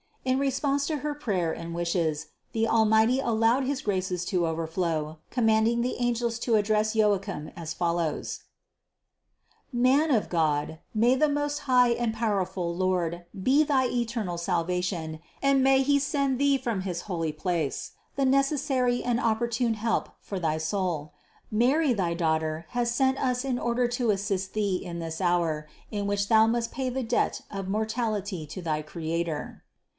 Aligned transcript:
In 0.25 0.39
response 0.39 0.87
to 0.87 0.97
her 0.97 1.13
prayer 1.13 1.51
and 1.51 1.75
wishes 1.75 2.27
the 2.53 2.65
Al 2.65 2.85
mighty 2.85 3.19
allowed 3.19 3.63
his 3.65 3.83
graces 3.83 4.25
to 4.25 4.47
overflow, 4.47 5.17
commanding 5.29 5.81
the 5.81 5.95
angels 5.99 6.39
to 6.39 6.55
address 6.55 6.95
Joachim 6.95 7.51
as 7.55 7.73
follows: 7.73 8.39
669. 9.71 9.81
"Man 10.09 10.15
of 10.15 10.29
God, 10.29 10.79
may 10.95 11.15
the 11.15 11.29
Most 11.29 11.59
High 11.61 11.89
and 11.89 12.13
powerful 12.15 12.75
Lord 12.75 13.25
be 13.43 13.63
thy 13.63 13.87
eternal 13.87 14.39
salvation 14.39 15.19
and 15.41 15.63
may 15.63 15.83
he 15.83 15.99
send 15.99 16.39
thee 16.39 16.57
from 16.57 16.81
his 16.81 17.01
holy 17.01 17.31
place 17.31 17.91
the 18.15 18.25
necessary 18.25 19.03
and 19.03 19.19
opportune 19.19 19.75
help 19.75 20.09
for 20.19 20.39
thy 20.39 20.57
soul. 20.57 21.13
Mary 21.51 21.93
thy 21.93 22.15
Daughter 22.15 22.65
has 22.69 22.91
sent 22.91 23.19
us 23.19 23.45
in 23.45 23.59
order 23.59 23.87
to 23.87 24.09
assist 24.09 24.53
thee 24.53 24.77
in 24.83 24.97
this 24.97 25.21
hour, 25.21 25.67
in 25.91 26.07
which 26.07 26.27
thou 26.27 26.47
must 26.47 26.71
pay 26.71 26.89
the 26.89 27.03
debt 27.03 27.41
of 27.51 27.67
mortality 27.67 28.47
to 28.47 28.61
thy 28.63 28.81
Creator. 28.81 29.63